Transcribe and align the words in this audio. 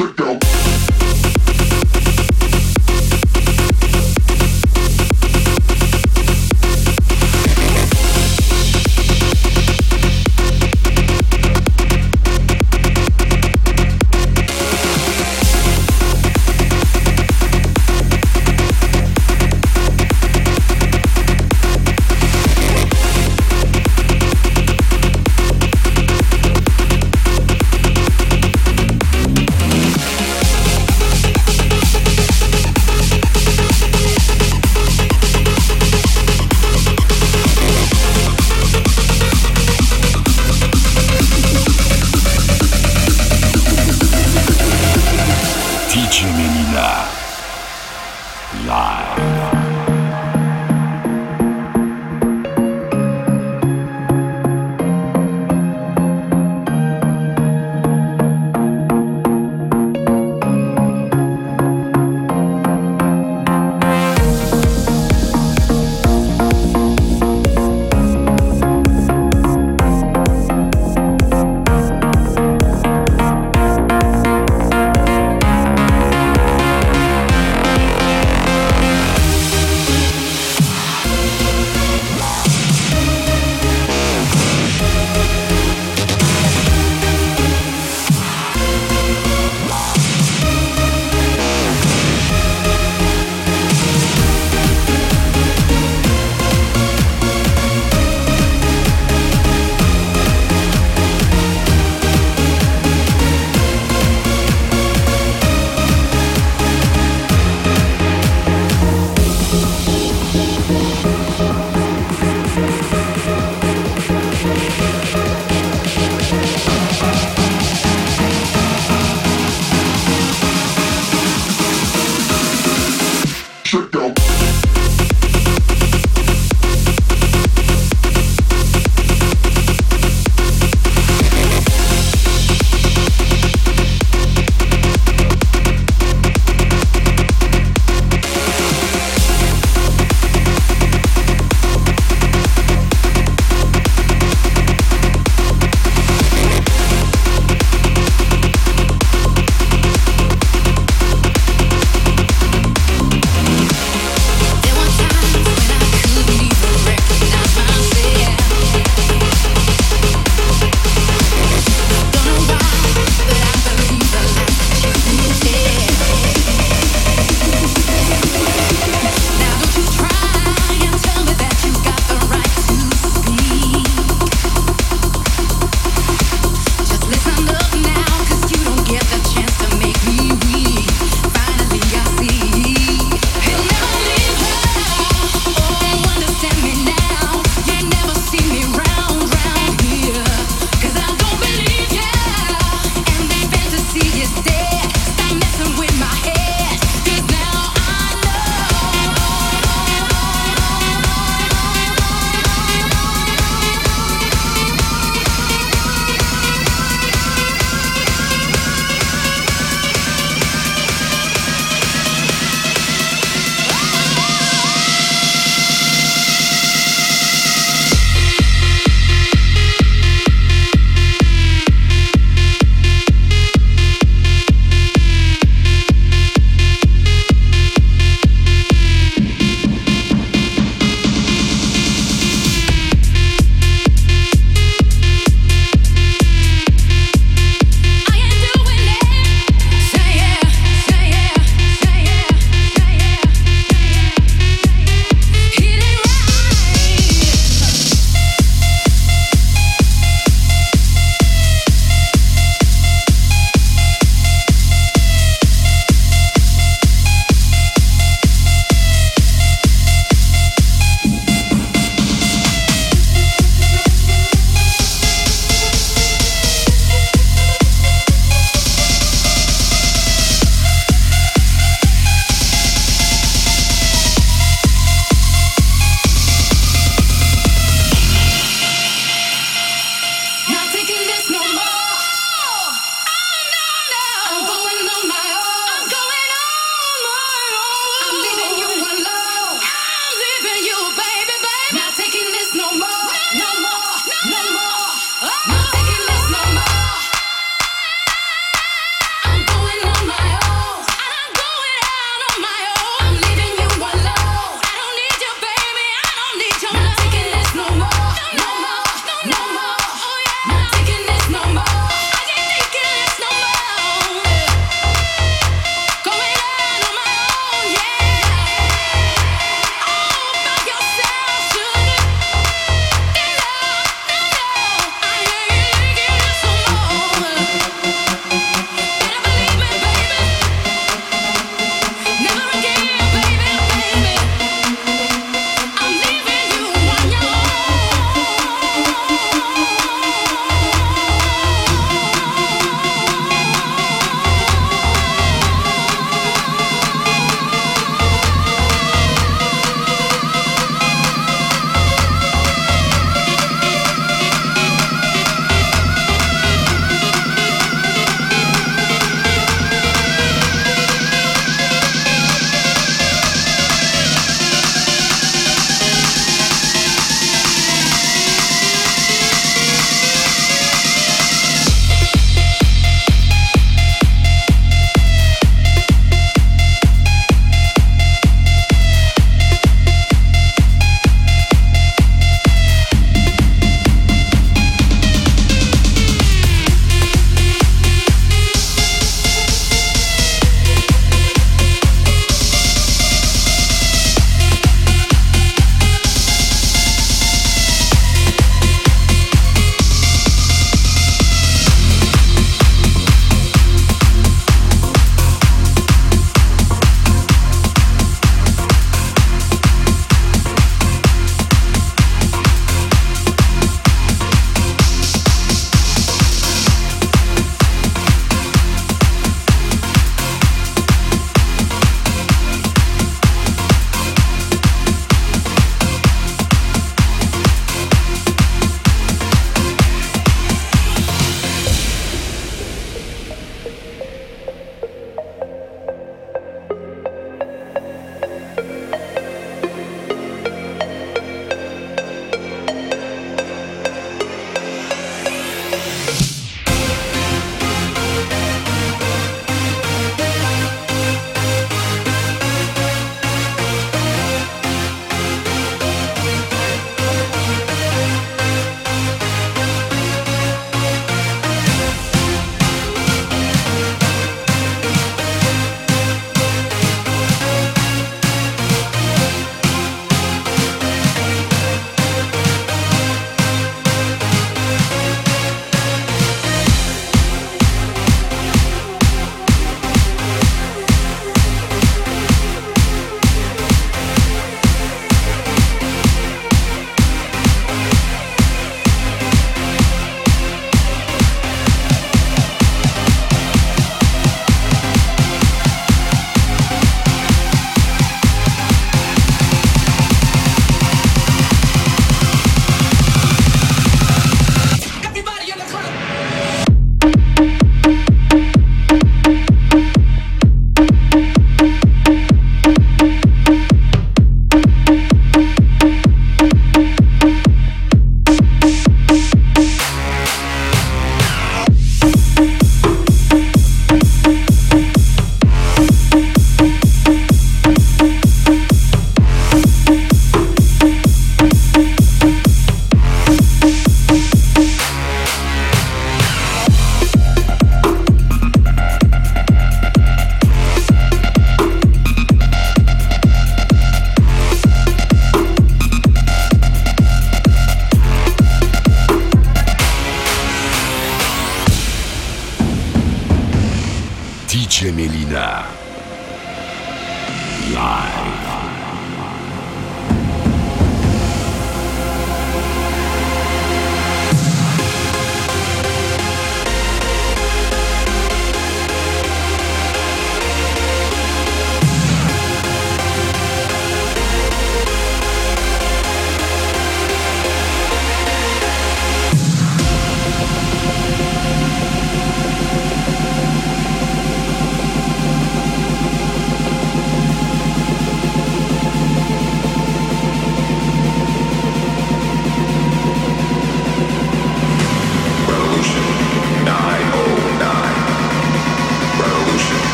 check 0.00 0.20
out. 0.20 0.59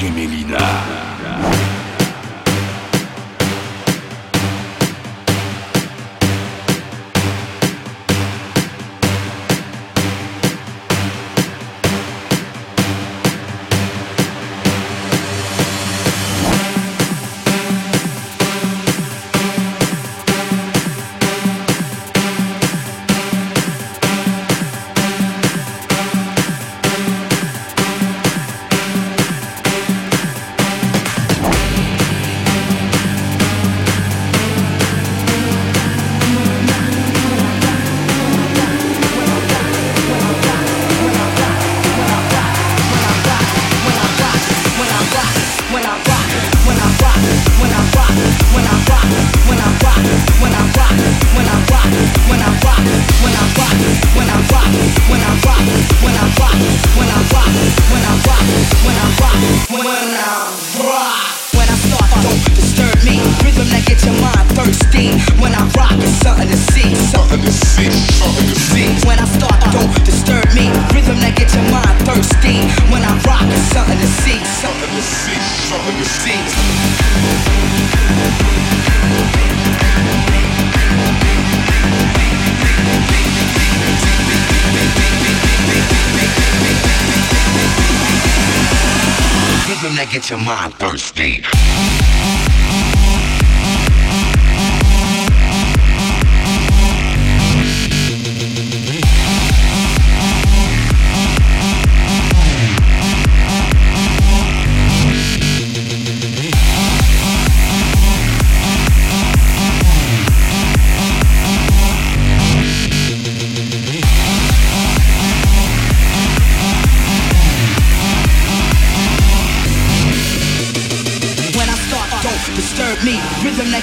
Gemelina. 0.00 1.79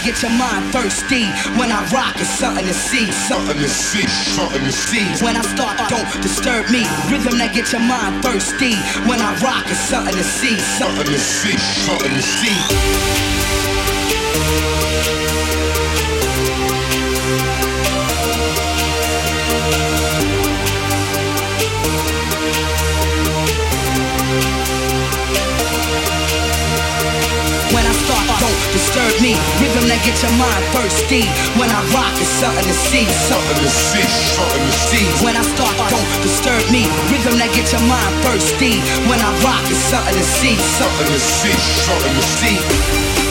Get 0.08 0.22
your 0.22 0.32
mind 0.32 0.72
thirsty. 0.72 1.26
When 1.60 1.70
I 1.70 1.84
rock, 1.92 2.16
it's 2.16 2.30
something 2.30 2.66
to 2.66 2.74
see, 2.74 3.12
something 3.12 3.58
to 3.58 3.68
see, 3.68 4.08
something 4.08 4.64
to 4.64 4.72
see. 4.72 5.04
When 5.24 5.36
I 5.36 5.42
start, 5.42 5.78
don't 5.90 6.08
disturb 6.22 6.72
me. 6.72 6.88
Rhythm 7.12 7.38
that 7.40 7.52
get 7.54 7.74
your 7.74 7.82
mind 7.82 8.24
thirsty. 8.24 8.76
When 9.04 9.20
I 9.20 9.36
rock, 9.44 9.66
it's 9.68 9.80
something 9.80 10.16
to 10.16 10.24
see, 10.24 10.58
something 10.80 11.06
to 11.06 11.20
see, 11.20 11.58
something 11.58 12.12
to 12.12 12.22
see. 12.22 13.27
Disturb 28.72 29.14
me. 29.22 29.34
Rhythm 29.58 29.90
that 29.90 30.02
get 30.06 30.18
your 30.22 30.34
mind 30.38 30.64
thirsty. 30.74 31.26
When 31.58 31.70
I 31.70 31.82
rock, 31.94 32.14
it's 32.22 32.30
something 32.30 32.66
to 32.66 32.76
see. 32.90 33.06
Something 33.10 33.58
to 33.58 33.70
see, 33.70 34.06
something 34.38 34.64
to 34.66 34.76
see. 34.90 35.06
When 35.26 35.36
I 35.36 35.44
start, 35.44 35.74
don't 35.90 36.10
disturb 36.22 36.62
me. 36.70 36.86
Rhythm 37.10 37.42
that 37.42 37.50
get 37.54 37.70
your 37.74 37.84
mind 37.90 38.14
thirsty. 38.22 38.78
When 39.10 39.20
I 39.22 39.30
rock, 39.42 39.64
it's 39.66 39.82
something 39.90 40.14
to 40.14 40.26
see. 40.26 40.56
Something 40.78 41.10
to 41.10 41.20
see, 41.20 41.56
something 41.86 42.14
to 42.14 42.26
see. 42.26 43.27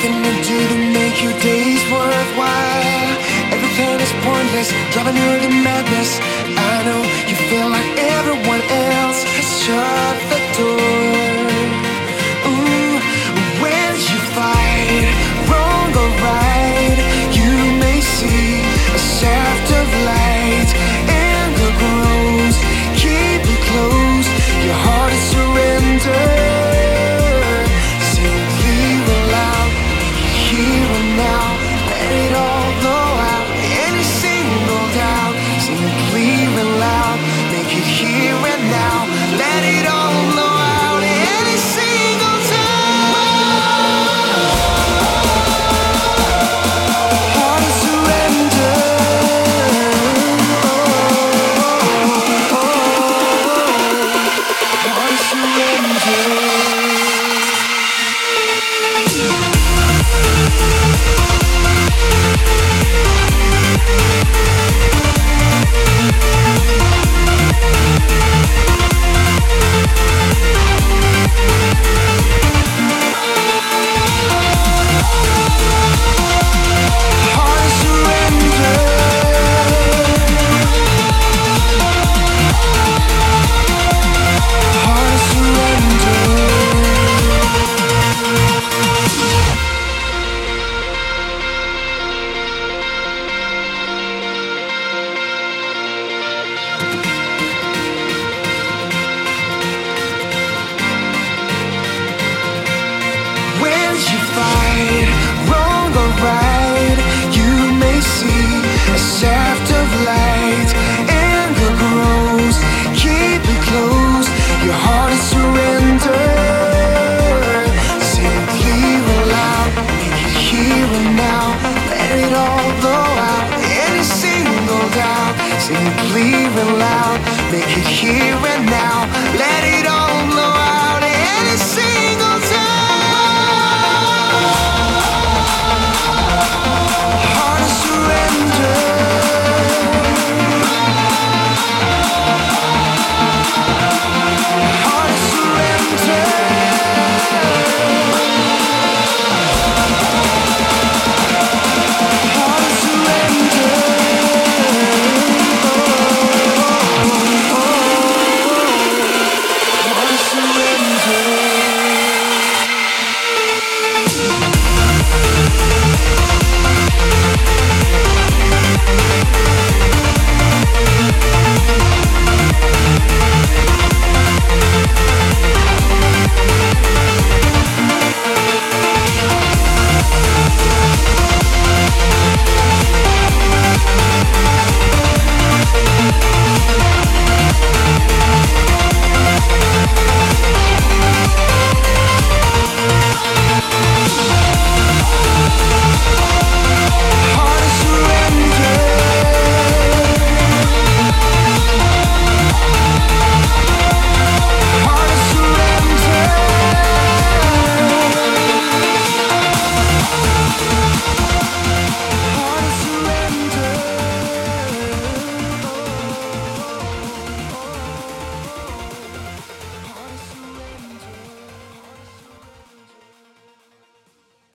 nothing 0.00 0.22
to 0.22 0.48
do 0.48 0.68
to 0.68 0.76
make 0.94 1.22
your 1.22 1.32
days 1.40 1.82
worthwhile. 1.92 3.18
Everything 3.52 4.00
is 4.00 4.12
pointless, 4.24 4.72
driving 4.92 5.16
you 5.16 5.40
to 5.40 5.50
madness. 5.62 6.20
I 6.46 6.84
know 6.86 7.02
you 7.28 7.36
feel 7.50 7.68
like 7.68 7.98
everyone 7.98 8.62
else. 8.62 9.24
Sure. 9.62 10.39